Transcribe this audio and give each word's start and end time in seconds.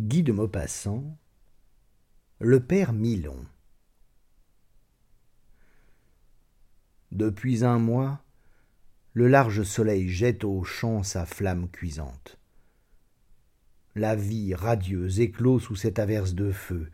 Guy 0.00 0.22
de 0.22 0.32
Maupassant 0.32 1.18
Le 2.38 2.58
père 2.58 2.94
Milon 2.94 3.44
Depuis 7.12 7.66
un 7.66 7.78
mois, 7.78 8.24
le 9.12 9.28
large 9.28 9.62
soleil 9.62 10.08
jette 10.08 10.42
aux 10.44 10.64
champs 10.64 11.02
sa 11.02 11.26
flamme 11.26 11.68
cuisante. 11.68 12.38
La 13.94 14.16
vie 14.16 14.54
radieuse 14.54 15.20
éclot 15.20 15.58
sous 15.58 15.76
cette 15.76 15.98
averse 15.98 16.32
de 16.32 16.50
feu. 16.50 16.90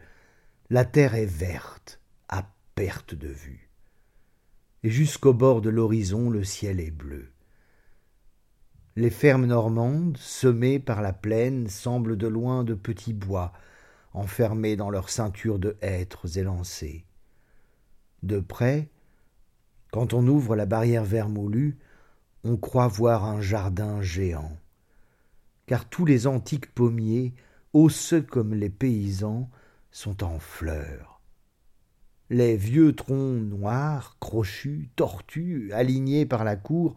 La 0.68 0.84
terre 0.84 1.14
est 1.14 1.26
verte, 1.26 2.00
à 2.28 2.52
perte 2.74 3.14
de 3.14 3.28
vue. 3.28 3.70
Et 4.82 4.90
jusqu'au 4.90 5.32
bord 5.32 5.60
de 5.60 5.70
l'horizon, 5.70 6.28
le 6.28 6.42
ciel 6.42 6.80
est 6.80 6.90
bleu. 6.90 7.30
Les 8.98 9.10
fermes 9.10 9.44
normandes, 9.44 10.16
semées 10.16 10.78
par 10.78 11.02
la 11.02 11.12
plaine, 11.12 11.68
semblent 11.68 12.16
de 12.16 12.26
loin 12.26 12.64
de 12.64 12.72
petits 12.72 13.12
bois, 13.12 13.52
enfermés 14.14 14.74
dans 14.74 14.88
leur 14.88 15.10
ceinture 15.10 15.58
de 15.58 15.76
hêtres 15.82 16.38
élancés. 16.38 17.04
De 18.22 18.40
près, 18.40 18.88
quand 19.92 20.14
on 20.14 20.26
ouvre 20.26 20.56
la 20.56 20.64
barrière 20.64 21.04
vermoulue, 21.04 21.76
on 22.42 22.56
croit 22.56 22.88
voir 22.88 23.26
un 23.26 23.42
jardin 23.42 24.00
géant. 24.00 24.56
Car 25.66 25.86
tous 25.86 26.06
les 26.06 26.26
antiques 26.26 26.74
pommiers, 26.74 27.34
osseux 27.74 28.22
comme 28.22 28.54
les 28.54 28.70
paysans, 28.70 29.50
sont 29.90 30.24
en 30.24 30.38
fleurs. 30.38 31.20
Les 32.30 32.56
vieux 32.56 32.94
troncs 32.94 33.42
noirs, 33.42 34.16
crochus, 34.20 34.88
tortus, 34.96 35.70
alignés 35.74 36.24
par 36.24 36.44
la 36.44 36.56
cour, 36.56 36.96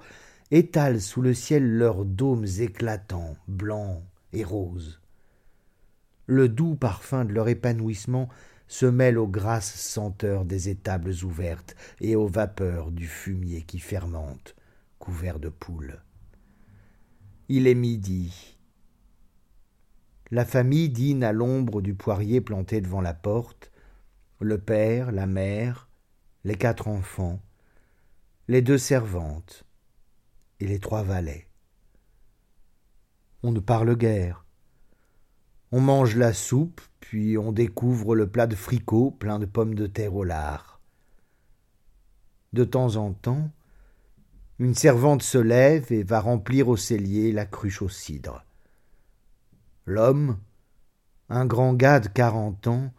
étalent 0.52 1.00
sous 1.00 1.22
le 1.22 1.34
ciel 1.34 1.78
leurs 1.78 2.06
dômes 2.06 2.48
éclatants, 2.60 3.38
blancs 3.48 4.04
et 4.34 4.44
roses. 4.44 5.02
Le 6.26 6.50
doux 6.50 6.76
parfum 6.76 7.26
de 7.26 7.34
leur 7.34 7.48
épanouissement 7.48 8.30
se 8.68 8.86
mêle 8.86 9.18
aux 9.18 9.28
grasses 9.28 9.80
senteurs 9.80 10.46
des 10.46 10.70
étables 10.70 11.14
ouvertes 11.24 11.76
et 12.02 12.16
aux 12.16 12.28
vapeurs 12.28 12.92
du 12.92 13.08
fumier 13.08 13.64
qui 13.64 13.80
fermente, 13.80 14.56
couvert 15.00 15.40
de 15.40 15.50
poules. 15.50 16.02
Il 17.48 17.66
est 17.66 17.76
midi. 17.76 18.58
La 20.30 20.46
famille 20.46 20.90
dîne 20.90 21.24
à 21.24 21.32
l'ombre 21.32 21.82
du 21.82 21.96
poirier 21.96 22.42
planté 22.42 22.80
devant 22.82 23.02
la 23.02 23.16
porte, 23.16 23.72
le 24.40 24.60
père, 24.60 25.12
la 25.12 25.26
mère, 25.26 25.90
les 26.44 26.56
quatre 26.56 26.88
enfants, 26.88 27.42
les 28.48 28.62
deux 28.62 28.78
servantes, 28.78 29.66
et 30.60 30.68
les 30.68 30.80
trois 30.80 31.04
valets. 31.04 31.48
On 33.44 33.52
ne 33.52 33.60
parle 33.60 33.96
guère. 33.96 34.46
On 35.72 35.80
mange 35.80 36.16
la 36.16 36.34
soupe, 36.34 36.82
puis 37.00 37.38
on 37.38 37.52
découvre 37.52 38.16
le 38.16 38.30
plat 38.30 38.48
de 38.48 38.56
fricot 38.56 39.12
plein 39.12 39.40
de 39.40 39.46
pommes 39.46 39.76
de 39.76 39.88
terre 39.88 40.16
au 40.16 40.24
lard. 40.24 40.82
De 42.54 42.64
temps 42.64 42.96
en 42.96 43.14
temps, 43.14 43.52
une 44.58 44.76
servante 44.76 45.22
se 45.22 45.38
lève 45.38 45.92
et 45.92 46.04
va 46.04 46.20
remplir 46.20 46.68
au 46.68 46.76
cellier 46.76 47.32
la 47.32 47.46
cruche 47.46 47.82
au 47.82 47.90
cidre. 47.90 48.44
L'homme, 49.86 50.38
un 51.30 51.46
grand 51.46 51.74
gars 51.74 52.00
de 52.00 52.10
quarante 52.10 52.68
ans, 52.68 52.92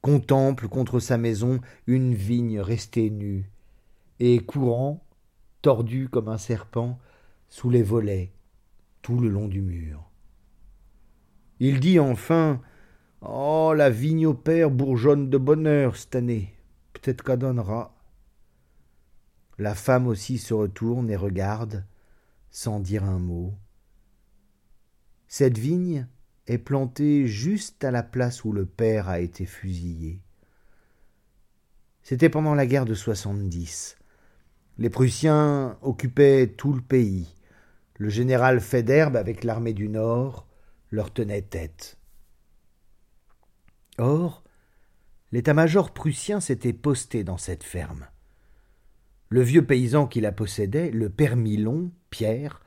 contemple 0.00 0.68
contre 0.68 1.00
sa 1.00 1.18
maison 1.18 1.60
une 1.86 2.14
vigne 2.14 2.60
restée 2.60 3.10
nue, 3.10 3.50
et 4.20 4.38
courant, 4.38 5.01
tordu 5.62 6.08
comme 6.08 6.28
un 6.28 6.38
serpent, 6.38 6.98
sous 7.48 7.70
les 7.70 7.82
volets, 7.82 8.32
tout 9.00 9.18
le 9.18 9.28
long 9.28 9.48
du 9.48 9.60
mur. 9.60 10.10
Il 11.60 11.80
dit 11.80 11.98
enfin 11.98 12.60
Oh, 13.20 13.72
la 13.76 13.88
vigne 13.88 14.26
au 14.26 14.34
père 14.34 14.70
bourgeonne 14.70 15.30
de 15.30 15.38
bonheur 15.38 15.96
cette 15.96 16.16
année. 16.16 16.52
Peut-être 16.92 17.22
qu'elle 17.22 17.38
donnera. 17.38 17.94
La 19.58 19.76
femme 19.76 20.08
aussi 20.08 20.38
se 20.38 20.54
retourne 20.54 21.08
et 21.08 21.16
regarde, 21.16 21.84
sans 22.50 22.80
dire 22.80 23.04
un 23.04 23.20
mot. 23.20 23.54
Cette 25.28 25.56
vigne 25.56 26.08
est 26.48 26.58
plantée 26.58 27.26
juste 27.26 27.84
à 27.84 27.92
la 27.92 28.02
place 28.02 28.44
où 28.44 28.52
le 28.52 28.66
père 28.66 29.08
a 29.08 29.20
été 29.20 29.46
fusillé. 29.46 30.20
C'était 32.02 32.28
pendant 32.28 32.54
la 32.54 32.66
guerre 32.66 32.84
de 32.84 32.94
soixante-dix. 32.94 33.96
Les 34.78 34.90
Prussiens 34.90 35.78
occupaient 35.82 36.46
tout 36.46 36.72
le 36.72 36.80
pays. 36.80 37.34
Le 37.96 38.08
général 38.08 38.60
Federbe, 38.60 39.16
avec 39.16 39.44
l'armée 39.44 39.74
du 39.74 39.88
Nord, 39.88 40.46
leur 40.90 41.12
tenait 41.12 41.42
tête. 41.42 41.98
Or, 43.98 44.42
l'état-major 45.30 45.92
prussien 45.92 46.40
s'était 46.40 46.72
posté 46.72 47.24
dans 47.24 47.38
cette 47.38 47.64
ferme. 47.64 48.06
Le 49.28 49.42
vieux 49.42 49.64
paysan 49.64 50.06
qui 50.06 50.20
la 50.20 50.32
possédait, 50.32 50.90
le 50.90 51.08
père 51.08 51.36
Milon, 51.36 51.90
Pierre, 52.10 52.62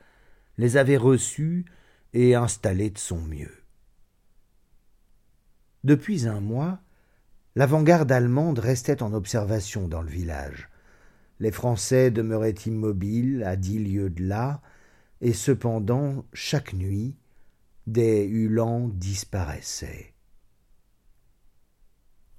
les 0.57 0.77
avait 0.77 0.97
reçus 0.97 1.66
et 2.13 2.35
installés 2.35 2.89
de 2.89 2.97
son 2.97 3.22
mieux. 3.22 3.53
Depuis 5.83 6.27
un 6.27 6.39
mois, 6.39 6.79
l'avant-garde 7.55 8.11
allemande 8.11 8.59
restait 8.59 9.03
en 9.03 9.13
observation 9.13 9.87
dans 9.87 10.01
le 10.01 10.09
village. 10.09 10.69
Les 11.40 11.51
Français 11.51 12.12
demeuraient 12.12 12.56
immobiles 12.66 13.44
à 13.44 13.56
dix 13.56 13.79
lieues 13.79 14.09
de 14.09 14.23
là, 14.23 14.62
et 15.22 15.34
cependant, 15.34 16.25
chaque 16.34 16.73
nuit, 16.73 17.16
des 17.88 18.25
Uhlans 18.25 18.90
disparaissaient. 18.90 20.13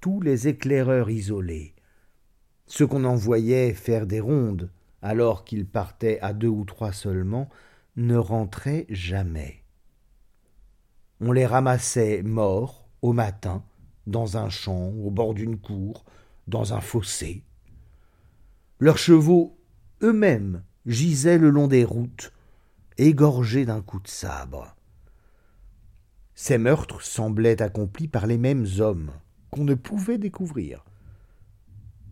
Tous 0.01 0.21
les 0.21 0.47
éclaireurs 0.47 1.09
isolés, 1.09 1.73
ceux 2.65 2.87
qu'on 2.87 3.05
envoyait 3.05 3.73
faire 3.73 4.07
des 4.07 4.19
rondes, 4.19 4.69
alors 5.01 5.45
qu'ils 5.45 5.65
partaient 5.65 6.19
à 6.21 6.33
deux 6.33 6.47
ou 6.47 6.65
trois 6.65 6.91
seulement, 6.91 7.49
ne 7.95 8.17
rentraient 8.17 8.85
jamais. 8.89 9.63
On 11.19 11.31
les 11.31 11.45
ramassait 11.45 12.21
morts 12.23 12.87
au 13.01 13.13
matin, 13.13 13.63
dans 14.05 14.37
un 14.37 14.49
champ, 14.49 14.89
au 14.89 15.09
bord 15.09 15.33
d'une 15.33 15.57
cour, 15.57 16.05
dans 16.47 16.73
un 16.73 16.81
fossé. 16.81 17.43
Leurs 18.79 18.99
chevaux 18.99 19.57
eux-mêmes 20.03 20.63
gisaient 20.85 21.39
le 21.39 21.49
long 21.49 21.67
des 21.67 21.83
routes, 21.83 22.31
égorgés 22.99 23.65
d'un 23.65 23.81
coup 23.81 23.99
de 23.99 24.07
sabre. 24.07 24.75
Ces 26.35 26.59
meurtres 26.59 27.01
semblaient 27.01 27.63
accomplis 27.63 28.07
par 28.07 28.27
les 28.27 28.37
mêmes 28.37 28.67
hommes 28.77 29.11
qu'on 29.49 29.63
ne 29.63 29.73
pouvait 29.73 30.19
découvrir. 30.19 30.85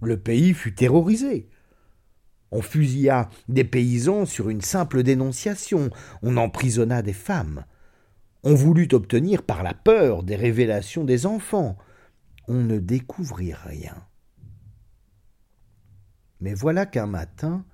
Le 0.02 0.18
pays 0.18 0.56
fut 0.56 0.74
terrorisé. 0.74 1.48
On 2.50 2.64
fusilla 2.64 3.30
des 3.48 3.64
paysans 3.64 4.26
sur 4.26 4.50
une 4.50 4.62
simple 4.62 5.04
dénonciation, 5.04 5.92
on 6.24 6.38
emprisonna 6.38 7.04
des 7.04 7.14
femmes. 7.14 7.66
On 8.44 8.56
voulut 8.56 8.90
obtenir 8.92 9.44
par 9.44 9.62
la 9.62 9.76
peur 9.76 10.24
des 10.24 10.36
révélations 10.36 11.04
des 11.04 11.28
enfants. 11.28 11.78
On 12.48 12.56
ne 12.56 12.80
découvrit 12.80 13.54
rien. 13.54 13.96
Mais 16.42 16.54
voilà 16.54 16.86
qu'un 16.86 17.08
matin, 17.08 17.66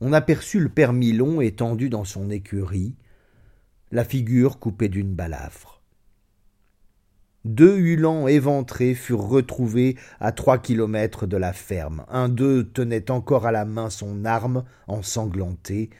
on 0.00 0.12
aperçut 0.12 0.60
le 0.60 0.68
père 0.68 0.92
Milon 0.92 1.40
étendu 1.40 1.88
dans 1.88 2.04
son 2.04 2.30
écurie, 2.30 2.96
la 3.90 4.04
figure 4.04 4.58
coupée 4.58 4.88
d'une 4.88 5.14
balafre. 5.14 5.82
Deux 7.44 7.76
Hulans 7.78 8.28
éventrés 8.28 8.94
furent 8.94 9.28
retrouvés 9.28 9.96
à 10.20 10.30
trois 10.30 10.58
kilomètres 10.58 11.26
de 11.26 11.36
la 11.36 11.52
ferme. 11.52 12.04
Un 12.08 12.28
d'eux 12.28 12.70
tenait 12.72 13.10
encore 13.10 13.46
à 13.46 13.52
la 13.52 13.64
main 13.64 13.90
son 13.90 14.24
arme 14.24 14.64
ensanglantée. 14.86 15.90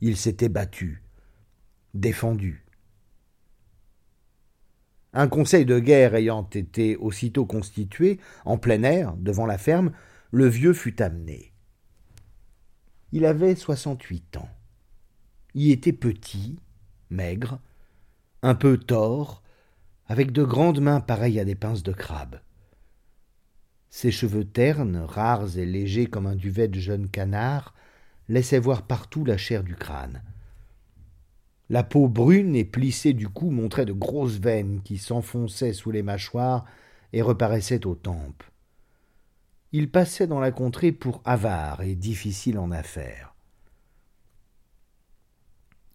Il 0.00 0.16
s'était 0.16 0.48
battu, 0.48 1.02
défendu. 1.92 2.64
Un 5.12 5.28
conseil 5.28 5.66
de 5.66 5.78
guerre 5.78 6.14
ayant 6.14 6.48
été 6.54 6.96
aussitôt 6.96 7.44
constitué, 7.44 8.18
en 8.46 8.56
plein 8.56 8.82
air, 8.82 9.14
devant 9.18 9.44
la 9.44 9.58
ferme, 9.58 9.92
le 10.34 10.48
vieux 10.48 10.72
fut 10.72 11.02
amené. 11.02 11.52
Il 13.12 13.26
avait 13.26 13.54
soixante-huit 13.54 14.38
ans. 14.38 14.48
Il 15.52 15.70
était 15.70 15.92
petit, 15.92 16.58
maigre, 17.10 17.60
un 18.40 18.54
peu 18.54 18.78
tort, 18.78 19.42
avec 20.06 20.32
de 20.32 20.42
grandes 20.42 20.80
mains 20.80 21.00
pareilles 21.00 21.38
à 21.38 21.44
des 21.44 21.54
pinces 21.54 21.82
de 21.82 21.92
crabe. 21.92 22.40
Ses 23.90 24.10
cheveux 24.10 24.46
ternes, 24.46 24.96
rares 24.96 25.58
et 25.58 25.66
légers 25.66 26.06
comme 26.06 26.26
un 26.26 26.34
duvet 26.34 26.68
de 26.68 26.80
jeune 26.80 27.10
canard, 27.10 27.74
laissaient 28.30 28.58
voir 28.58 28.86
partout 28.86 29.26
la 29.26 29.36
chair 29.36 29.62
du 29.62 29.76
crâne. 29.76 30.22
La 31.68 31.84
peau 31.84 32.08
brune 32.08 32.56
et 32.56 32.64
plissée 32.64 33.12
du 33.12 33.28
cou 33.28 33.50
montrait 33.50 33.84
de 33.84 33.92
grosses 33.92 34.38
veines 34.38 34.80
qui 34.82 34.96
s'enfonçaient 34.96 35.74
sous 35.74 35.90
les 35.90 36.02
mâchoires 36.02 36.64
et 37.12 37.20
reparaissaient 37.20 37.86
aux 37.86 37.94
tempes 37.94 38.44
il 39.72 39.90
passait 39.90 40.26
dans 40.26 40.40
la 40.40 40.52
contrée 40.52 40.92
pour 40.92 41.22
avare 41.24 41.82
et 41.82 41.94
difficile 41.94 42.58
en 42.58 42.70
affaires. 42.70 43.34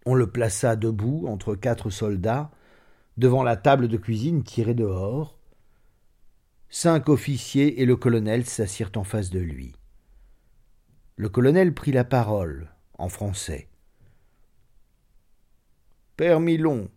On 0.06 0.14
le 0.14 0.30
plaça 0.30 0.76
debout 0.76 1.26
entre 1.26 1.54
quatre 1.54 1.90
soldats, 1.90 2.50
Devant 3.18 3.42
la 3.42 3.56
table 3.56 3.88
de 3.88 3.96
cuisine 3.96 4.44
tirée 4.44 4.74
dehors, 4.74 5.40
cinq 6.68 7.08
officiers 7.08 7.82
et 7.82 7.84
le 7.84 7.96
colonel 7.96 8.44
s'assirent 8.44 8.92
en 8.94 9.02
face 9.02 9.30
de 9.30 9.40
lui. 9.40 9.74
Le 11.16 11.28
colonel 11.28 11.74
prit 11.74 11.90
la 11.90 12.04
parole, 12.04 12.70
en 12.96 13.08
français. 13.08 13.66
Père 16.16 16.38
Milon, 16.38 16.88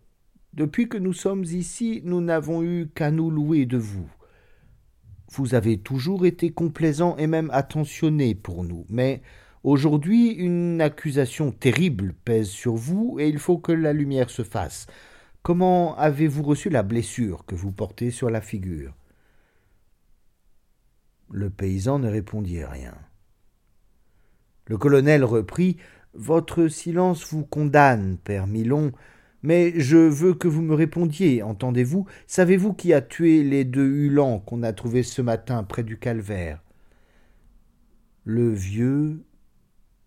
depuis 0.52 0.88
que 0.88 0.96
nous 0.96 1.12
sommes 1.12 1.42
ici, 1.42 2.02
nous 2.04 2.20
n'avons 2.20 2.62
eu 2.62 2.88
qu'à 2.94 3.10
nous 3.10 3.28
louer 3.28 3.66
de 3.66 3.78
vous. 3.78 4.08
Vous 5.34 5.54
avez 5.54 5.78
toujours 5.78 6.26
été 6.26 6.50
complaisant 6.50 7.16
et 7.16 7.26
même 7.26 7.48
attentionné 7.54 8.34
pour 8.34 8.64
nous, 8.64 8.84
mais 8.90 9.22
aujourd'hui 9.64 10.28
une 10.28 10.82
accusation 10.82 11.52
terrible 11.52 12.14
pèse 12.26 12.50
sur 12.50 12.74
vous 12.74 13.16
et 13.18 13.28
il 13.28 13.38
faut 13.38 13.56
que 13.56 13.72
la 13.72 13.94
lumière 13.94 14.28
se 14.28 14.42
fasse. 14.44 14.86
Comment 15.42 15.96
avez-vous 15.96 16.42
reçu 16.42 16.68
la 16.68 16.82
blessure 16.82 17.46
que 17.46 17.54
vous 17.54 17.72
portez 17.72 18.10
sur 18.10 18.28
la 18.28 18.42
figure? 18.42 18.92
Le 21.30 21.48
paysan 21.48 21.98
ne 21.98 22.10
répondit 22.10 22.62
rien. 22.62 22.94
Le 24.66 24.76
colonel 24.76 25.24
reprit. 25.24 25.78
Votre 26.12 26.68
silence 26.68 27.26
vous 27.32 27.46
condamne, 27.46 28.18
père 28.18 28.46
Milon, 28.46 28.92
mais 29.42 29.72
je 29.80 29.96
veux 29.96 30.34
que 30.34 30.48
vous 30.48 30.62
me 30.62 30.74
répondiez, 30.74 31.42
entendez-vous? 31.42 32.06
Savez-vous 32.26 32.74
qui 32.74 32.92
a 32.92 33.00
tué 33.00 33.42
les 33.42 33.64
deux 33.64 33.88
Hulans 33.88 34.38
qu'on 34.40 34.62
a 34.62 34.72
trouvés 34.72 35.02
ce 35.02 35.20
matin 35.20 35.64
près 35.64 35.82
du 35.82 35.98
calvaire? 35.98 36.62
Le 38.24 38.52
vieux 38.52 39.24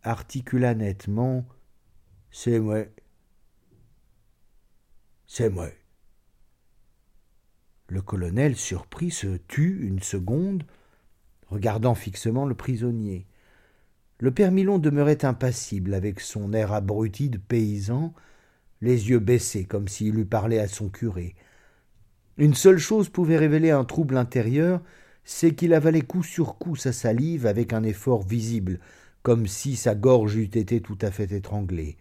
articula 0.04 0.74
nettement 0.74 1.46
C'est 2.32 2.60
moi. 2.60 2.86
C'est 5.28 5.50
moi. 5.50 5.68
Le 7.88 8.02
colonel, 8.02 8.56
surpris, 8.56 9.12
se 9.12 9.36
tut 9.36 9.80
une 9.82 10.02
seconde, 10.02 10.64
regardant 11.48 11.94
fixement 11.94 12.46
le 12.46 12.56
prisonnier. 12.56 13.28
Le 14.20 14.32
père 14.32 14.52
Milon 14.52 14.80
demeurait 14.80 15.26
impassible, 15.26 15.94
avec 15.94 16.22
son 16.22 16.54
air 16.54 16.72
abruti 16.72 17.30
de 17.30 17.38
paysan, 17.38 18.14
les 18.82 19.10
yeux 19.10 19.20
baissés 19.20 19.66
comme 19.66 19.88
s'il 19.88 20.18
eût 20.20 20.26
parlé 20.26 20.60
à 20.60 20.68
son 20.68 20.90
curé. 20.90 21.36
Une 22.38 22.54
seule 22.54 22.78
chose 22.78 23.10
pouvait 23.10 23.38
révéler 23.38 23.72
un 23.72 23.86
trouble 23.86 24.18
intérieur, 24.18 24.82
c'est 25.24 25.56
qu'il 25.56 25.74
avalait 25.74 26.02
coup 26.02 26.24
sur 26.24 26.58
coup 26.58 26.76
sa 26.76 26.92
salive 26.92 27.46
avec 27.46 27.74
un 27.74 27.84
effort 27.84 28.24
visible, 28.24 28.80
comme 29.24 29.48
si 29.48 29.76
sa 29.76 29.96
gorge 29.96 30.36
eût 30.36 30.44
été 30.44 30.82
tout 30.82 30.98
à 31.02 31.12
fait 31.12 31.32
étranglée. 31.32 31.98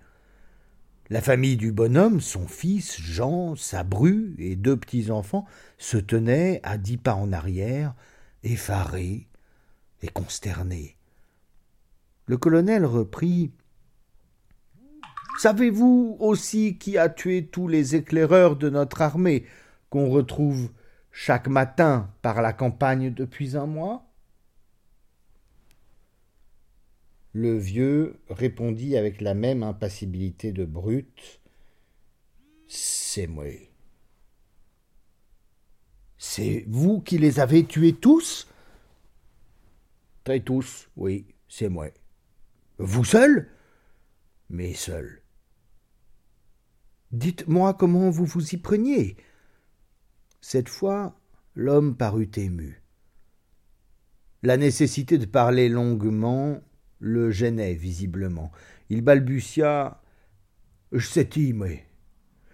La 1.10 1.20
famille 1.20 1.56
du 1.56 1.70
bonhomme, 1.70 2.20
son 2.20 2.46
fils, 2.46 3.00
Jean, 3.00 3.56
sa 3.56 3.84
bru 3.84 4.34
et 4.38 4.56
deux 4.56 4.76
petits-enfants 4.76 5.46
se 5.78 5.98
tenaient 5.98 6.60
à 6.62 6.78
dix 6.78 6.96
pas 6.96 7.14
en 7.14 7.32
arrière, 7.32 7.94
effarés 8.42 9.28
et 10.02 10.08
consternés. 10.08 10.96
Le 12.26 12.38
colonel 12.38 12.86
reprit 12.86 13.52
Savez-vous 15.38 16.16
aussi 16.20 16.78
qui 16.78 16.96
a 16.96 17.08
tué 17.08 17.46
tous 17.46 17.68
les 17.68 17.96
éclaireurs 17.96 18.56
de 18.56 18.70
notre 18.70 19.02
armée, 19.02 19.44
qu'on 19.90 20.08
retrouve 20.08 20.70
chaque 21.10 21.48
matin 21.48 22.12
par 22.22 22.40
la 22.40 22.52
campagne 22.52 23.12
depuis 23.12 23.56
un 23.56 23.66
mois? 23.66 24.06
Le 27.32 27.58
vieux 27.58 28.20
répondit 28.30 28.96
avec 28.96 29.20
la 29.20 29.34
même 29.34 29.64
impassibilité 29.64 30.52
de 30.52 30.64
brute. 30.64 31.40
C'est 32.68 33.26
moi. 33.26 33.46
C'est 36.16 36.64
vous 36.68 37.00
qui 37.00 37.18
les 37.18 37.40
avez 37.40 37.64
tués 37.64 37.92
tous? 37.92 38.46
Très 40.22 40.40
tous, 40.40 40.88
oui, 40.96 41.26
c'est 41.48 41.68
moi. 41.68 41.88
Vous 42.78 43.04
seul? 43.04 43.50
Mais 44.48 44.74
seul. 44.74 45.23
Dites-moi 47.14 47.74
comment 47.74 48.10
vous 48.10 48.24
vous 48.24 48.54
y 48.54 48.56
preniez. 48.56 49.16
Cette 50.40 50.68
fois, 50.68 51.16
l'homme 51.54 51.96
parut 51.96 52.28
ému. 52.34 52.82
La 54.42 54.56
nécessité 54.56 55.16
de 55.16 55.24
parler 55.24 55.68
longuement 55.68 56.60
le 56.98 57.30
gênait 57.30 57.74
visiblement. 57.74 58.50
Il 58.88 59.02
balbutia. 59.02 60.02
Je 60.90 61.06
sais 61.06 61.28
mais 61.54 61.86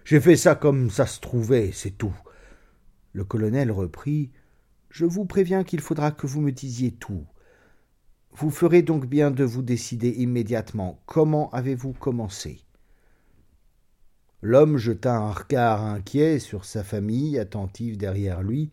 j'ai 0.04 0.20
fait 0.20 0.36
ça 0.36 0.54
comme 0.56 0.90
ça 0.90 1.06
se 1.06 1.20
trouvait, 1.20 1.70
c'est 1.72 1.96
tout. 1.96 2.14
Le 3.14 3.24
colonel 3.24 3.72
reprit. 3.72 4.30
Je 4.90 5.06
vous 5.06 5.24
préviens 5.24 5.64
qu'il 5.64 5.80
faudra 5.80 6.10
que 6.10 6.26
vous 6.26 6.42
me 6.42 6.52
disiez 6.52 6.92
tout. 6.92 7.24
Vous 8.32 8.50
ferez 8.50 8.82
donc 8.82 9.06
bien 9.06 9.30
de 9.30 9.42
vous 9.42 9.62
décider 9.62 10.10
immédiatement. 10.10 11.00
Comment 11.06 11.48
avez-vous 11.50 11.94
commencé? 11.94 12.60
L'homme 14.42 14.78
jeta 14.78 15.16
un 15.16 15.32
regard 15.32 15.84
inquiet 15.84 16.38
sur 16.38 16.64
sa 16.64 16.82
famille, 16.82 17.38
attentive 17.38 17.98
derrière 17.98 18.42
lui. 18.42 18.70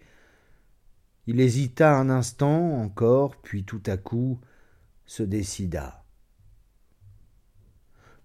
Il 1.25 1.41
hésita 1.41 1.97
un 1.97 2.09
instant 2.09 2.81
encore, 2.81 3.35
puis 3.41 3.65
tout 3.65 3.83
à 3.85 3.97
coup 3.97 4.39
se 5.05 5.23
décida. 5.23 6.05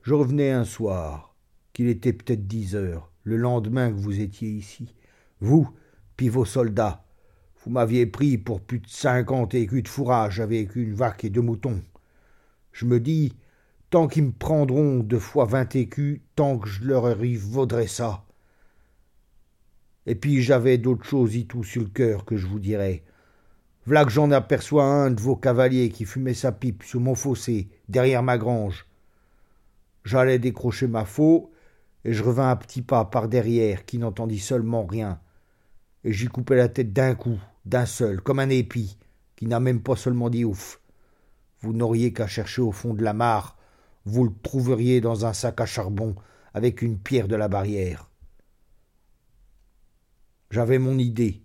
Je 0.03 0.15
revenais 0.15 0.53
un 0.53 0.65
soir, 0.65 1.35
qu'il 1.73 1.89
était 1.89 2.13
peut-être 2.13 2.47
dix 2.47 2.77
heures, 2.77 3.11
le 3.25 3.37
lendemain 3.37 3.91
que 3.91 3.99
vous 3.99 4.21
étiez 4.21 4.51
ici. 4.51 4.95
Vous, 5.41 5.69
puis 6.17 6.29
vos 6.29 6.45
soldats, 6.45 7.05
vous 7.65 7.71
m'aviez 7.71 8.07
pris 8.07 8.39
pour 8.39 8.61
plus 8.61 8.81
de 8.81 8.89
cinquante 8.89 9.55
écus 9.55 9.83
de 9.83 9.89
fourrage 9.89 10.41
avec 10.41 10.77
une 10.77 10.95
vaque 10.95 11.25
et 11.25 11.31
deux 11.31 11.41
moutons. 11.41 11.83
Je 12.73 12.87
me 12.87 13.01
dis, 13.01 13.35
Tant 13.93 14.09
qu'ils 14.09 14.25
me 14.25 14.33
prendront 14.33 15.01
deux 15.01 15.19
fois 15.19 15.45
vingt 15.45 15.77
écus, 15.77 16.23
tant 16.35 16.57
que 16.57 16.67
je 16.67 16.83
leur 16.83 17.05
arrive 17.05 17.45
vaudrait 17.45 17.87
ça. 17.87 18.25
Et 20.07 20.15
puis 20.15 20.41
j'avais 20.41 20.79
d'autres 20.79 21.05
choses 21.05 21.37
y 21.37 21.47
tout 21.47 21.63
sur 21.63 21.83
le 21.83 21.91
cœur 21.91 22.25
que 22.25 22.39
je 22.39 22.47
vous 22.47 22.59
dirais. 22.59 23.05
V'là 23.85 24.07
que 24.07 24.11
j'en 24.11 24.31
aperçois 24.31 24.85
un 24.85 25.11
de 25.11 25.21
vos 25.21 25.37
cavaliers 25.37 25.91
qui 25.91 26.07
fumait 26.07 26.33
sa 26.33 26.53
pipe 26.53 26.85
sur 26.85 27.01
mon 27.01 27.15
fossé, 27.15 27.69
derrière 27.91 28.23
ma 28.23 28.39
grange. 28.39 28.87
J'allais 30.07 30.39
décrocher 30.39 30.87
ma 30.87 31.05
faux, 31.05 31.53
et 32.07 32.15
je 32.15 32.23
revins 32.23 32.49
à 32.49 32.57
petits 32.57 32.81
pas 32.81 33.05
par 33.05 33.29
derrière, 33.29 33.85
qui 33.85 33.99
n'entendit 33.99 34.39
seulement 34.39 34.87
rien. 34.87 35.21
Et 36.03 36.15
j'y 36.15 36.29
coupais 36.29 36.57
la 36.57 36.71
tête 36.71 36.95
d'un 36.95 37.15
coup, 37.15 37.39
d'un 37.67 37.85
seul, 37.85 38.23
comme 38.23 38.39
un 38.39 38.49
épi, 38.49 38.97
qui 39.37 39.47
n'a 39.47 39.61
même 39.61 39.83
pas 39.83 39.97
seulement 39.97 40.31
dit 40.31 40.47
ouf. 40.47 40.81
Vous 41.61 41.75
n'auriez 41.75 42.15
qu'à 42.15 42.27
chercher 42.27 42.63
au 42.63 42.73
fond 42.73 42.95
de 42.95 43.05
la 43.05 43.13
mare 43.13 43.59
vous 44.05 44.25
le 44.25 44.33
trouveriez 44.43 45.01
dans 45.01 45.27
un 45.27 45.33
sac 45.33 45.61
à 45.61 45.67
charbon 45.67 46.15
avec 46.55 46.83
une 46.83 46.99
pierre 46.99 47.29
de 47.29 47.37
la 47.37 47.49
barrière. 47.49 48.11
J'avais 50.51 50.79
mon 50.79 50.99
idée. 50.99 51.43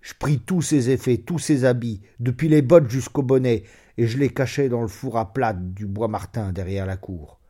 Je 0.00 0.14
pris 0.14 0.38
tous 0.38 0.62
ses 0.62 0.90
effets, 0.90 1.18
tous 1.18 1.38
ses 1.38 1.64
habits, 1.64 2.00
depuis 2.18 2.48
les 2.48 2.62
bottes 2.62 2.88
jusqu'au 2.88 3.22
bonnet, 3.22 3.64
et 3.98 4.06
je 4.06 4.16
les 4.16 4.32
cachai 4.32 4.68
dans 4.68 4.80
le 4.80 4.88
four 4.88 5.18
à 5.18 5.32
plate 5.32 5.74
du 5.74 5.86
bois 5.86 6.08
Martin 6.08 6.52
derrière 6.52 6.86
la 6.86 6.96
cour. 6.96 7.40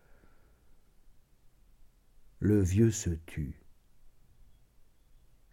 Le 2.41 2.61
vieux 2.61 2.91
se 2.91 3.11
tut. 3.11 3.61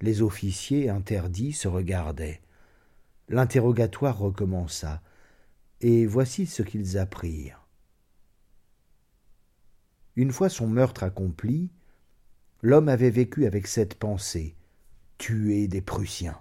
Les 0.01 0.21
officiers 0.21 0.89
interdits 0.89 1.53
se 1.53 1.67
regardaient. 1.67 2.41
L'interrogatoire 3.27 4.17
recommença, 4.17 5.01
et 5.81 6.05
voici 6.05 6.45
ce 6.45 6.63
qu'ils 6.63 6.97
apprirent. 6.97 7.64
Une 10.15 10.31
fois 10.31 10.49
son 10.49 10.67
meurtre 10.67 11.03
accompli, 11.03 11.69
l'homme 12.61 12.89
avait 12.89 13.09
vécu 13.09 13.45
avec 13.45 13.67
cette 13.67 13.95
pensée 13.95 14.55
tuer 15.17 15.67
des 15.67 15.81
Prussiens. 15.81 16.39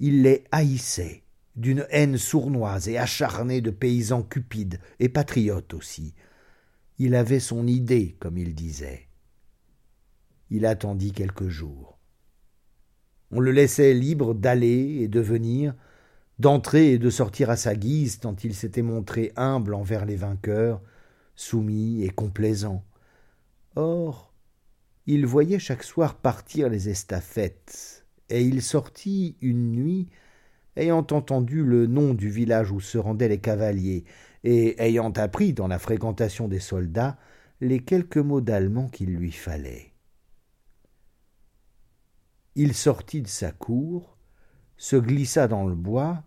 Il 0.00 0.22
les 0.22 0.44
haïssait 0.50 1.22
d'une 1.56 1.86
haine 1.90 2.18
sournoise 2.18 2.88
et 2.88 2.98
acharnée 2.98 3.60
de 3.60 3.70
paysans 3.70 4.22
cupides 4.22 4.80
et 5.00 5.08
patriotes 5.08 5.74
aussi. 5.74 6.14
Il 6.98 7.14
avait 7.14 7.40
son 7.40 7.66
idée, 7.66 8.16
comme 8.18 8.38
il 8.38 8.54
disait. 8.54 9.08
Il 10.50 10.66
attendit 10.66 11.12
quelques 11.12 11.48
jours. 11.48 11.98
On 13.30 13.40
le 13.40 13.50
laissait 13.50 13.94
libre 13.94 14.34
d'aller 14.34 14.98
et 15.00 15.08
de 15.08 15.20
venir, 15.20 15.74
d'entrer 16.38 16.92
et 16.92 16.98
de 16.98 17.10
sortir 17.10 17.48
à 17.48 17.56
sa 17.56 17.74
guise 17.74 18.20
tant 18.20 18.36
il 18.44 18.54
s'était 18.54 18.82
montré 18.82 19.32
humble 19.36 19.74
envers 19.74 20.04
les 20.04 20.16
vainqueurs, 20.16 20.82
soumis 21.34 22.04
et 22.04 22.10
complaisant. 22.10 22.84
Or, 23.76 24.32
il 25.06 25.26
voyait 25.26 25.58
chaque 25.58 25.82
soir 25.82 26.16
partir 26.16 26.68
les 26.68 26.88
estafettes, 26.88 28.06
et 28.28 28.42
il 28.42 28.62
sortit 28.62 29.36
une 29.40 29.72
nuit, 29.72 30.08
ayant 30.76 31.06
entendu 31.10 31.64
le 31.64 31.86
nom 31.86 32.14
du 32.14 32.30
village 32.30 32.70
où 32.70 32.80
se 32.80 32.98
rendaient 32.98 33.28
les 33.28 33.40
cavaliers, 33.40 34.04
et 34.44 34.80
ayant 34.82 35.10
appris 35.12 35.52
dans 35.52 35.68
la 35.68 35.78
fréquentation 35.78 36.48
des 36.48 36.60
soldats 36.60 37.18
les 37.60 37.80
quelques 37.80 38.18
mots 38.18 38.40
d'allemand 38.40 38.88
qu'il 38.88 39.14
lui 39.14 39.32
fallait. 39.32 39.92
il 42.54 42.74
sortit 42.74 43.22
de 43.22 43.28
sa 43.28 43.50
cour, 43.50 44.16
se 44.76 44.96
glissa 44.96 45.48
dans 45.48 45.66
le 45.66 45.74
bois, 45.74 46.22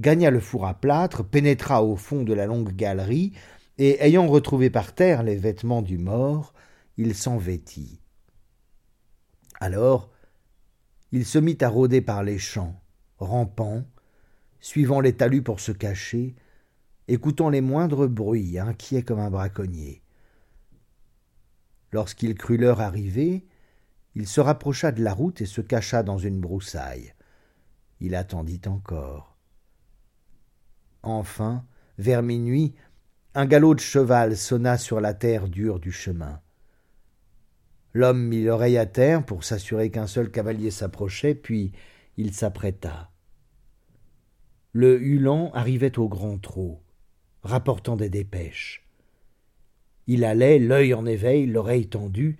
gagna 0.00 0.30
le 0.30 0.40
four 0.40 0.66
à 0.66 0.74
plâtre, 0.74 1.24
pénétra 1.24 1.82
au 1.82 1.96
fond 1.96 2.22
de 2.22 2.32
la 2.32 2.46
longue 2.46 2.72
galerie, 2.72 3.32
et 3.78 4.02
ayant 4.02 4.26
retrouvé 4.26 4.70
par 4.70 4.94
terre 4.94 5.22
les 5.22 5.36
vêtements 5.36 5.82
du 5.82 5.98
mort, 5.98 6.54
il 6.96 7.14
s'en 7.14 7.36
vêtit. 7.36 8.00
Alors, 9.60 10.10
il 11.12 11.24
se 11.24 11.38
mit 11.38 11.58
à 11.60 11.68
rôder 11.68 12.00
par 12.00 12.22
les 12.22 12.38
champs, 12.38 12.80
rampant, 13.18 13.84
suivant 14.60 15.00
les 15.00 15.14
talus 15.14 15.42
pour 15.42 15.60
se 15.60 15.72
cacher, 15.72 16.34
écoutant 17.08 17.50
les 17.50 17.60
moindres 17.60 18.08
bruits, 18.08 18.58
inquiet 18.58 19.02
comme 19.02 19.20
un 19.20 19.30
braconnier. 19.30 20.02
Lorsqu'il 21.92 22.34
crut 22.34 22.60
l'heure 22.60 22.80
arrivée, 22.80 23.46
il 24.14 24.26
se 24.26 24.40
rapprocha 24.40 24.92
de 24.92 25.02
la 25.02 25.12
route 25.12 25.40
et 25.40 25.46
se 25.46 25.60
cacha 25.60 26.02
dans 26.02 26.18
une 26.18 26.40
broussaille. 26.40 27.14
Il 28.00 28.14
attendit 28.14 28.62
encore. 28.66 29.36
Enfin, 31.02 31.64
vers 31.98 32.22
minuit, 32.22 32.74
un 33.36 33.44
galop 33.44 33.74
de 33.74 33.80
cheval 33.80 34.34
sonna 34.34 34.78
sur 34.78 34.98
la 34.98 35.12
terre 35.12 35.46
dure 35.46 35.78
du 35.78 35.92
chemin. 35.92 36.40
L'homme 37.92 38.22
mit 38.22 38.42
l'oreille 38.42 38.78
à 38.78 38.86
terre 38.86 39.26
pour 39.26 39.44
s'assurer 39.44 39.90
qu'un 39.90 40.06
seul 40.06 40.30
cavalier 40.30 40.70
s'approchait, 40.70 41.34
puis 41.34 41.72
il 42.16 42.32
s'apprêta. 42.32 43.10
Le 44.72 44.98
Hulan 45.02 45.50
arrivait 45.52 45.98
au 45.98 46.08
grand 46.08 46.38
trot, 46.38 46.82
rapportant 47.42 47.96
des 47.96 48.08
dépêches. 48.08 48.88
Il 50.06 50.24
allait, 50.24 50.58
l'œil 50.58 50.94
en 50.94 51.04
éveil, 51.04 51.46
l'oreille 51.46 51.88
tendue, 51.88 52.38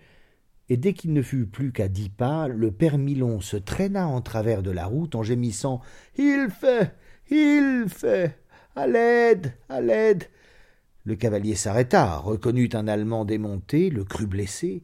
et 0.71 0.79
dès 0.79 0.95
qu'il 0.95 1.13
ne 1.13 1.21
fut 1.21 1.45
plus 1.45 1.73
qu'à 1.73 1.89
dix 1.89 2.09
pas, 2.09 2.49
le 2.49 2.73
père 2.73 2.97
Milon 2.97 3.43
se 3.43 3.59
traîna 3.59 4.09
en 4.09 4.23
travers 4.23 4.63
de 4.63 4.71
la 4.71 4.87
route 4.87 5.15
en 5.15 5.23
gémissant 5.23 5.83
Il 6.17 6.49
fait 6.49 6.95
Il 7.29 7.85
fait 7.87 8.39
À 8.75 8.87
l'aide 8.87 9.53
À 9.69 9.83
l'aide 9.83 10.31
Le 11.07 11.15
cavalier 11.15 11.55
s'arrêta, 11.55 12.17
reconnut 12.17 12.71
un 12.75 12.89
Allemand 12.89 13.25
démonté, 13.25 13.91
le 13.91 14.03
crut 14.03 14.29
blessé, 14.29 14.83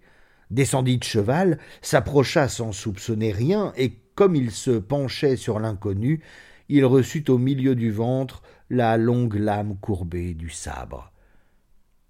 descendit 0.52 0.98
de 0.98 1.04
cheval, 1.04 1.58
s'approcha 1.80 2.46
sans 2.46 2.70
soupçonner 2.70 3.32
rien, 3.32 3.72
et 3.76 3.98
comme 4.14 4.36
il 4.36 4.52
se 4.52 4.70
penchait 4.70 5.34
sur 5.34 5.58
l'inconnu, 5.58 6.22
il 6.68 6.84
reçut 6.84 7.24
au 7.28 7.38
milieu 7.38 7.74
du 7.74 7.90
ventre 7.90 8.44
la 8.70 8.96
longue 8.98 9.34
lame 9.34 9.76
courbée 9.80 10.34
du 10.34 10.48
sabre. 10.48 11.12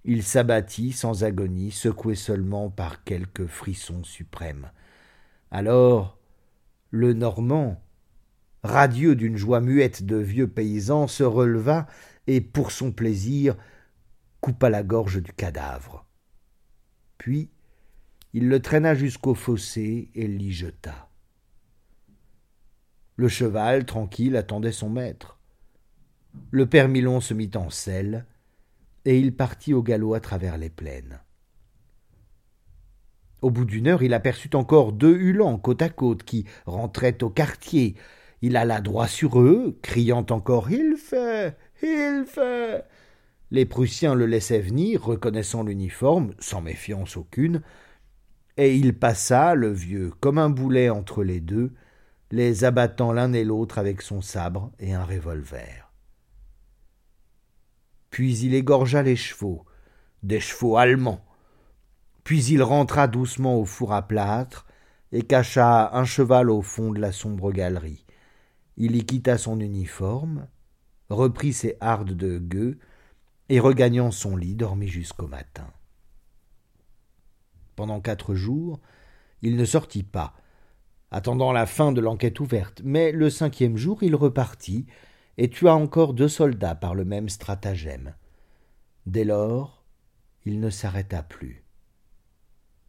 Il 0.04 0.22
s'abattit 0.22 0.92
sans 0.92 1.24
agonie, 1.24 1.70
secoué 1.70 2.14
seulement 2.14 2.68
par 2.68 3.04
quelques 3.04 3.46
frissons 3.46 4.04
suprêmes. 4.04 4.70
Alors, 5.50 6.18
le 6.90 7.14
Normand, 7.14 7.82
radieux 8.62 9.14
d'une 9.16 9.38
joie 9.38 9.62
muette 9.62 10.04
de 10.04 10.16
vieux 10.16 10.48
paysan, 10.48 11.06
se 11.06 11.22
releva 11.22 11.86
et, 12.26 12.42
pour 12.42 12.72
son 12.72 12.92
plaisir, 12.92 13.56
coupa 14.42 14.68
la 14.68 14.82
gorge 14.82 15.22
du 15.22 15.32
cadavre. 15.32 16.04
Puis, 17.16 17.48
il 18.34 18.48
le 18.48 18.60
traîna 18.60 18.94
jusqu'au 18.94 19.34
fossé 19.34 20.10
et 20.14 20.26
l'y 20.26 20.52
jeta. 20.52 21.08
Le 23.14 23.28
cheval, 23.28 23.86
tranquille, 23.86 24.36
attendait 24.36 24.72
son 24.72 24.90
maître. 24.90 25.38
Le 26.50 26.66
père 26.68 26.88
Milon 26.88 27.20
se 27.20 27.34
mit 27.34 27.52
en 27.54 27.70
selle, 27.70 28.26
et 29.04 29.18
il 29.18 29.36
partit 29.36 29.74
au 29.74 29.82
galop 29.82 30.14
à 30.14 30.20
travers 30.20 30.58
les 30.58 30.70
plaines. 30.70 31.20
Au 33.42 33.50
bout 33.50 33.64
d'une 33.64 33.86
heure, 33.86 34.02
il 34.02 34.12
aperçut 34.12 34.56
encore 34.56 34.92
deux 34.92 35.16
Hulans 35.16 35.58
côte 35.58 35.82
à 35.82 35.88
côte 35.88 36.24
qui 36.24 36.46
rentraient 36.66 37.22
au 37.22 37.30
quartier. 37.30 37.94
Il 38.40 38.56
alla 38.56 38.80
droit 38.80 39.06
sur 39.06 39.40
eux, 39.40 39.78
criant 39.82 40.26
encore 40.30 40.70
Il 40.70 40.96
fait 40.96 41.56
Il 41.82 42.24
fait 42.26 42.84
Les 43.52 43.66
Prussiens 43.66 44.16
le 44.16 44.26
laissaient 44.26 44.58
venir, 44.58 45.04
reconnaissant 45.04 45.62
l'uniforme, 45.62 46.34
sans 46.40 46.60
méfiance 46.60 47.16
aucune, 47.16 47.62
et 48.56 48.74
il 48.74 48.98
passa, 48.98 49.54
le 49.54 49.70
vieux, 49.70 50.10
comme 50.18 50.38
un 50.38 50.50
boulet 50.50 50.90
entre 50.90 51.22
les 51.22 51.40
deux, 51.40 51.72
les 52.32 52.64
abattant 52.64 53.12
l'un 53.12 53.32
et 53.32 53.44
l'autre 53.44 53.78
avec 53.78 54.02
son 54.02 54.22
sabre 54.22 54.72
et 54.80 54.92
un 54.92 55.04
revolver 55.04 55.92
puis 58.12 58.36
il 58.40 58.54
égorgea 58.54 59.02
les 59.02 59.16
chevaux, 59.16 59.64
des 60.22 60.38
chevaux 60.38 60.76
allemands. 60.76 61.24
Puis 62.22 62.44
il 62.44 62.62
rentra 62.62 63.08
doucement 63.08 63.58
au 63.58 63.64
four 63.64 63.92
à 63.94 64.06
plâtre 64.06 64.66
et 65.10 65.22
cacha 65.22 65.90
un 65.96 66.04
cheval 66.04 66.50
au 66.50 66.62
fond 66.62 66.92
de 66.92 67.00
la 67.00 67.10
sombre 67.10 67.50
galerie. 67.52 68.04
Il 68.76 68.96
y 68.96 69.04
quitta 69.04 69.38
son 69.38 69.58
uniforme, 69.58 70.46
reprit 71.08 71.54
ses 71.54 71.76
hardes 71.80 72.12
de 72.12 72.38
gueux, 72.38 72.78
et 73.52 73.60
regagnant 73.60 74.10
son 74.10 74.34
lit 74.34 74.54
dormit 74.54 74.88
jusqu'au 74.88 75.26
matin. 75.26 75.66
Pendant 77.76 78.00
quatre 78.00 78.34
jours, 78.34 78.80
il 79.42 79.58
ne 79.58 79.66
sortit 79.66 80.04
pas, 80.04 80.32
attendant 81.10 81.52
la 81.52 81.66
fin 81.66 81.92
de 81.92 82.00
l'enquête 82.00 82.40
ouverte, 82.40 82.80
mais 82.82 83.12
le 83.12 83.28
cinquième 83.28 83.76
jour 83.76 84.02
il 84.02 84.16
repartit, 84.16 84.86
et 85.36 85.50
tua 85.50 85.74
encore 85.74 86.14
deux 86.14 86.28
soldats 86.28 86.74
par 86.74 86.94
le 86.94 87.04
même 87.04 87.28
stratagème. 87.28 88.14
Dès 89.04 89.24
lors, 89.24 89.84
il 90.46 90.58
ne 90.58 90.70
s'arrêta 90.70 91.22
plus. 91.22 91.62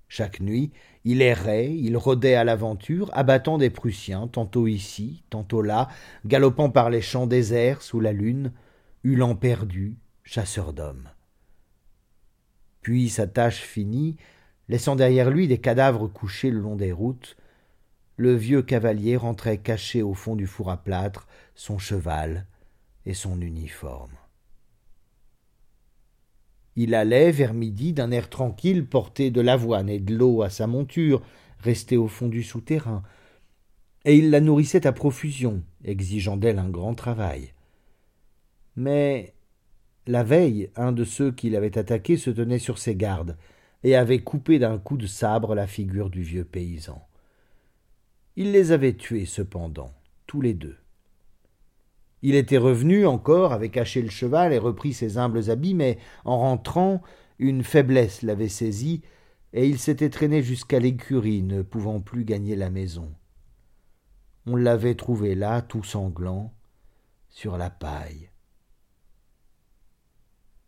Chaque 0.08 0.40
nuit, 0.40 0.72
il 1.04 1.22
errait, 1.22 1.76
il 1.76 1.98
rôdait 1.98 2.36
à 2.36 2.46
l'aventure, 2.46 3.10
abattant 3.12 3.58
des 3.58 3.70
Prussiens, 3.70 4.30
tantôt 4.30 4.68
ici, 4.68 5.26
tantôt 5.30 5.62
là, 5.62 5.90
galopant 6.26 6.70
par 6.70 6.90
les 6.90 7.02
champs 7.02 7.28
déserts 7.28 7.82
sous 7.82 8.00
la 8.00 8.14
lune, 8.14 8.54
hulant 9.04 9.36
perdu, 9.36 9.98
chasseur 10.24 10.74
d'hommes. 10.74 11.10
Puis 12.82 13.10
sa 13.10 13.28
tâche 13.28 13.62
finie, 13.62 14.18
laissant 14.68 14.96
derrière 14.96 15.30
lui 15.30 15.48
des 15.48 15.60
cadavres 15.60 16.08
couchés 16.08 16.52
le 16.52 16.60
long 16.60 16.76
des 16.76 16.92
routes, 16.92 17.38
le 18.18 18.36
vieux 18.36 18.62
cavalier 18.62 19.18
rentrait 19.18 19.58
caché 19.58 20.02
au 20.02 20.14
fond 20.14 20.36
du 20.36 20.48
four 20.48 20.70
à 20.70 20.78
plâtre 20.78 21.28
son 21.56 21.78
cheval 21.78 22.46
et 23.06 23.14
son 23.14 23.42
uniforme. 23.42 24.14
Il 26.76 26.96
allait, 26.96 27.32
vers 27.32 27.54
midi, 27.54 27.94
d'un 27.94 28.12
air 28.12 28.30
tranquille, 28.30 28.88
porter 28.88 29.30
de 29.30 29.42
l'avoine 29.42 29.90
et 29.90 30.00
de 30.00 30.16
l'eau 30.16 30.42
à 30.42 30.50
sa 30.50 30.68
monture, 30.68 31.22
restée 31.60 31.98
au 31.98 32.08
fond 32.08 32.28
du 32.28 32.44
souterrain, 32.44 33.04
et 34.06 34.18
il 34.18 34.32
la 34.32 34.42
nourrissait 34.42 34.88
à 34.88 34.92
profusion, 34.92 35.64
exigeant 35.84 36.36
d'elle 36.36 36.60
un 36.60 36.70
grand 36.70 36.96
travail. 36.96 37.54
Mais 38.76 39.33
la 40.06 40.24
veille, 40.24 40.70
un 40.76 40.92
de 40.92 41.04
ceux 41.04 41.32
qui 41.32 41.50
l'avaient 41.50 41.78
attaqué 41.78 42.18
se 42.18 42.30
tenait 42.30 42.60
sur 42.60 42.78
ses 42.78 42.96
gardes, 42.96 43.38
et 43.84 43.96
avait 43.96 44.20
coupé 44.20 44.60
d'un 44.60 44.78
coup 44.78 44.98
de 44.98 45.08
sabre 45.08 45.56
la 45.56 45.68
figure 45.68 46.10
du 46.10 46.24
vieux 46.24 46.46
paysan. 46.46 47.02
Il 48.36 48.52
les 48.52 48.72
avait 48.72 48.94
tués 48.94 49.26
cependant, 49.26 49.94
tous 50.26 50.42
les 50.42 50.54
deux. 50.54 50.78
Il 52.22 52.36
était 52.36 52.58
revenu 52.58 53.06
encore, 53.06 53.52
avait 53.52 53.70
caché 53.70 54.02
le 54.02 54.10
cheval 54.10 54.54
et 54.54 54.58
repris 54.58 54.94
ses 54.94 55.18
humbles 55.18 55.50
habits, 55.50 55.76
mais 55.76 55.98
en 56.24 56.40
rentrant, 56.40 57.02
une 57.38 57.64
faiblesse 57.64 58.22
l'avait 58.22 58.48
saisi, 58.48 59.02
et 59.52 59.68
il 59.68 59.78
s'était 59.78 60.10
traîné 60.10 60.42
jusqu'à 60.42 60.80
l'écurie, 60.80 61.44
ne 61.44 61.62
pouvant 61.62 62.00
plus 62.00 62.26
gagner 62.26 62.56
la 62.56 62.70
maison. 62.70 63.14
On 64.48 64.56
l'avait 64.56 64.96
trouvé 64.96 65.36
là, 65.36 65.62
tout 65.62 65.84
sanglant, 65.84 66.54
sur 67.30 67.58
la 67.58 67.70
paille. 67.70 68.30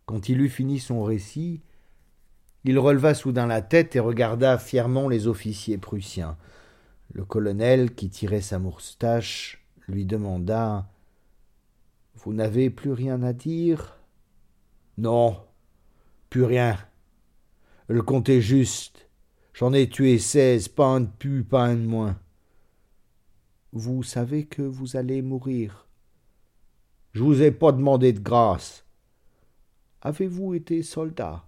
Quand 0.05 0.29
il 0.29 0.41
eut 0.41 0.49
fini 0.49 0.79
son 0.79 1.03
récit, 1.03 1.61
il 2.63 2.79
releva 2.79 3.13
soudain 3.13 3.47
la 3.47 3.61
tête 3.61 3.95
et 3.95 3.99
regarda 3.99 4.57
fièrement 4.57 5.07
les 5.07 5.27
officiers 5.27 5.77
prussiens. 5.77 6.37
Le 7.13 7.23
colonel, 7.25 7.93
qui 7.93 8.09
tirait 8.09 8.41
sa 8.41 8.59
moustache, 8.59 9.63
lui 9.87 10.05
demanda 10.05 10.87
Vous 12.15 12.33
n'avez 12.33 12.69
plus 12.69 12.91
rien 12.91 13.21
à 13.23 13.33
dire 13.33 13.97
Non, 14.97 15.39
plus 16.29 16.43
rien. 16.43 16.77
Le 17.87 18.01
compte 18.01 18.29
est 18.29 18.41
juste. 18.41 19.09
J'en 19.53 19.71
ai 19.73 19.87
tué 19.87 20.17
seize, 20.19 20.67
pas 20.67 20.87
un 20.87 21.01
de 21.01 21.09
plus, 21.19 21.43
pas 21.43 21.65
un 21.65 21.75
de 21.75 21.85
moins. 21.85 22.19
Vous 23.71 24.03
savez 24.03 24.45
que 24.45 24.61
vous 24.61 24.97
allez 24.97 25.21
mourir. 25.21 25.87
Je 27.13 27.23
vous 27.23 27.41
ai 27.41 27.51
pas 27.51 27.71
demandé 27.71 28.11
de 28.11 28.19
grâce. 28.19 28.84
Avez-vous 30.05 30.53
été 30.53 30.83
soldat? 30.83 31.47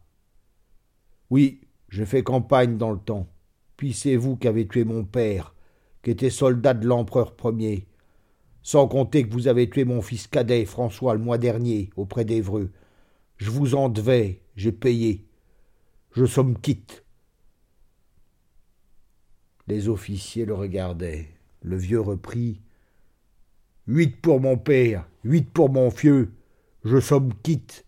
Oui, 1.29 1.61
j'ai 1.89 2.07
fait 2.07 2.23
campagne 2.23 2.75
dans 2.75 2.89
le 2.89 2.97
temps. 2.97 3.27
Puis 3.75 3.93
c'est 3.93 4.15
vous 4.15 4.35
qui 4.35 4.47
avez 4.47 4.67
tué 4.67 4.83
mon 4.83 5.03
père, 5.05 5.53
qui 6.01 6.09
était 6.09 6.31
soldat 6.31 6.73
de 6.73 6.87
l'empereur 6.87 7.35
premier. 7.35 7.85
Sans 8.63 8.87
compter 8.87 9.21
que 9.27 9.31
vous 9.31 9.47
avez 9.47 9.69
tué 9.69 9.85
mon 9.85 10.01
fils 10.01 10.25
cadet, 10.25 10.65
François, 10.65 11.13
le 11.13 11.21
mois 11.21 11.37
dernier, 11.37 11.91
auprès 11.97 12.25
d'Evreux. 12.25 12.71
Je 13.37 13.51
vous 13.51 13.75
en 13.75 13.89
devais, 13.89 14.41
j'ai 14.55 14.71
payé. 14.71 15.27
Je 16.13 16.25
somme 16.25 16.57
quitte. 16.57 17.05
Les 19.67 19.87
officiers 19.87 20.45
le 20.45 20.55
regardaient. 20.55 21.27
Le 21.61 21.77
vieux 21.77 22.01
reprit. 22.01 22.59
Huit 23.85 24.19
pour 24.19 24.41
mon 24.41 24.57
père, 24.57 25.07
huit 25.23 25.47
pour 25.47 25.69
mon 25.69 25.91
fieu. 25.91 26.31
Je 26.83 26.99
somme 26.99 27.35
quitte. 27.43 27.83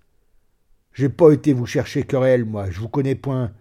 J'ai 1.00 1.08
pas 1.08 1.32
été 1.32 1.54
vous 1.54 1.66
chercher 1.66 2.04
querelle, 2.04 2.44
moi, 2.44 2.70
je 2.70 2.82
vous 2.82 2.90
connais 2.90 3.16
point. 3.16 3.54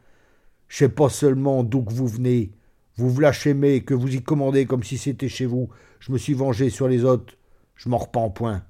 Je 0.66 0.78
sais 0.78 0.88
pas 0.88 1.08
seulement 1.08 1.62
d'où 1.62 1.84
que 1.84 1.92
vous 1.92 2.08
venez. 2.08 2.50
Vous 2.96 3.12
v'lâchez 3.12 3.54
que 3.84 3.94
vous 3.94 4.12
y 4.12 4.20
commandez 4.24 4.66
comme 4.66 4.82
si 4.82 4.98
c'était 4.98 5.28
chez 5.28 5.46
vous. 5.46 5.68
Je 6.00 6.10
me 6.10 6.18
suis 6.18 6.34
vengé 6.34 6.68
sur 6.68 6.88
les 6.88 7.04
autres. 7.04 7.34
Je 7.76 7.88
m'en 7.88 7.98
repens 7.98 8.28
point. 8.30 8.64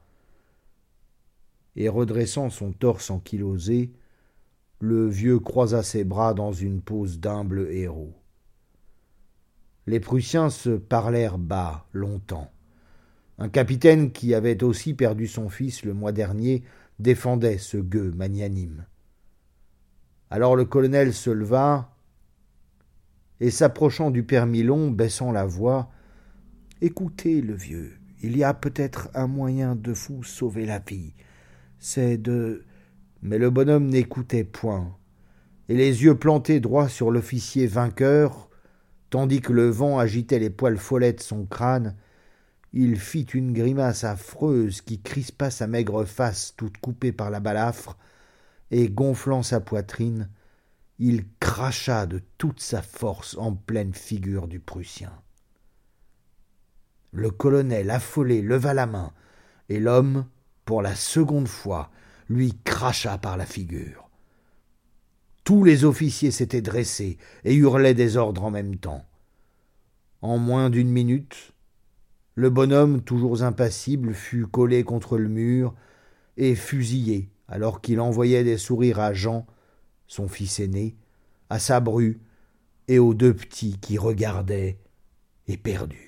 Et 1.76 1.88
redressant 1.88 2.50
son 2.50 2.72
torse 2.72 3.10
ankylosé, 3.10 3.90
le 4.80 5.08
vieux 5.08 5.38
croisa 5.38 5.82
ses 5.82 6.04
bras 6.04 6.34
dans 6.34 6.52
une 6.52 6.82
pose 6.82 7.20
d'humble 7.20 7.68
héros. 7.70 8.12
Les 9.86 9.98
Prussiens 9.98 10.50
se 10.50 10.76
parlèrent 10.76 11.38
bas 11.38 11.86
longtemps. 11.94 12.50
Un 13.38 13.48
capitaine 13.48 14.12
qui 14.12 14.34
avait 14.34 14.62
aussi 14.62 14.92
perdu 14.92 15.26
son 15.26 15.48
fils 15.48 15.86
le 15.86 15.94
mois 15.94 16.12
dernier 16.12 16.64
défendait 16.98 17.58
ce 17.58 17.76
gueux 17.76 18.12
magnanime. 18.12 18.86
Alors 20.30 20.56
le 20.56 20.64
colonel 20.64 21.14
se 21.14 21.30
leva 21.30 21.94
et 23.40 23.50
s'approchant 23.50 24.10
du 24.10 24.24
père 24.24 24.46
Milon, 24.46 24.90
baissant 24.90 25.32
la 25.32 25.46
voix 25.46 25.90
Écoutez, 26.80 27.40
le 27.40 27.54
vieux, 27.54 27.98
il 28.22 28.36
y 28.36 28.44
a 28.44 28.54
peut-être 28.54 29.08
un 29.14 29.26
moyen 29.26 29.74
de 29.74 29.92
vous 29.92 30.22
sauver 30.22 30.66
la 30.66 30.78
vie. 30.78 31.12
C'est 31.78 32.18
de. 32.18 32.64
Mais 33.22 33.38
le 33.38 33.50
bonhomme 33.50 33.86
n'écoutait 33.86 34.44
point, 34.44 34.96
et 35.68 35.74
les 35.74 36.04
yeux 36.04 36.16
plantés 36.16 36.60
droit 36.60 36.88
sur 36.88 37.10
l'officier 37.10 37.66
vainqueur, 37.66 38.48
tandis 39.10 39.40
que 39.40 39.52
le 39.52 39.68
vent 39.68 39.98
agitait 39.98 40.38
les 40.38 40.50
poils 40.50 40.78
follets 40.78 41.14
de 41.14 41.20
son 41.20 41.46
crâne, 41.46 41.96
il 42.72 42.98
fit 42.98 43.22
une 43.22 43.52
grimace 43.52 44.04
affreuse 44.04 44.80
qui 44.80 45.00
crispa 45.00 45.50
sa 45.50 45.66
maigre 45.66 46.04
face 46.04 46.54
toute 46.56 46.78
coupée 46.78 47.12
par 47.12 47.30
la 47.30 47.40
balafre, 47.40 47.96
et 48.70 48.88
gonflant 48.88 49.42
sa 49.42 49.60
poitrine, 49.60 50.28
il 50.98 51.24
cracha 51.40 52.06
de 52.06 52.20
toute 52.36 52.60
sa 52.60 52.82
force 52.82 53.36
en 53.38 53.54
pleine 53.54 53.94
figure 53.94 54.48
du 54.48 54.60
Prussien. 54.60 55.12
Le 57.12 57.30
colonel 57.30 57.90
affolé 57.90 58.42
leva 58.42 58.74
la 58.74 58.86
main, 58.86 59.12
et 59.68 59.80
l'homme, 59.80 60.26
pour 60.64 60.82
la 60.82 60.94
seconde 60.94 61.48
fois, 61.48 61.90
lui 62.28 62.52
cracha 62.64 63.16
par 63.16 63.36
la 63.36 63.46
figure. 63.46 64.10
Tous 65.44 65.64
les 65.64 65.86
officiers 65.86 66.30
s'étaient 66.30 66.60
dressés 66.60 67.16
et 67.44 67.54
hurlaient 67.54 67.94
des 67.94 68.18
ordres 68.18 68.44
en 68.44 68.50
même 68.50 68.76
temps. 68.76 69.06
En 70.20 70.36
moins 70.36 70.68
d'une 70.68 70.90
minute, 70.90 71.54
le 72.38 72.50
bonhomme, 72.50 73.02
toujours 73.02 73.42
impassible, 73.42 74.14
fut 74.14 74.46
collé 74.46 74.84
contre 74.84 75.18
le 75.18 75.28
mur 75.28 75.74
et 76.36 76.54
fusillé, 76.54 77.30
alors 77.48 77.80
qu'il 77.80 78.00
envoyait 78.00 78.44
des 78.44 78.58
sourires 78.58 79.00
à 79.00 79.12
Jean, 79.12 79.44
son 80.06 80.28
fils 80.28 80.60
aîné, 80.60 80.94
à 81.50 81.58
sa 81.58 81.80
bru 81.80 82.20
et 82.86 83.00
aux 83.00 83.12
deux 83.12 83.34
petits 83.34 83.76
qui 83.80 83.98
regardaient 83.98 84.78
éperdus. 85.48 86.07